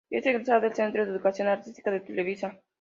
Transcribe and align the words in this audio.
Es 0.09 0.25
egresada 0.25 0.61
del 0.61 0.73
"Centro 0.73 1.05
de 1.05 1.11
Educación 1.11 1.47
Artística 1.47 1.91
de 1.91 1.99
Televisa. 1.99 2.59